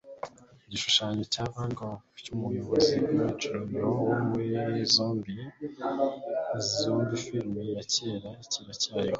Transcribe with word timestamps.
Igishushanyo 0.65 1.23
cya 1.33 1.43
Van 1.53 1.71
Gogh 1.77 1.99
cyumuyobozi 2.23 2.93
George 3.13 3.45
Romero 3.53 3.87
wo 4.07 4.15
muri 4.29 4.51
zombie 4.95 5.43
film 7.23 7.53
ya 7.75 7.83
kera 7.93 8.29
kiracyariho 8.51 9.09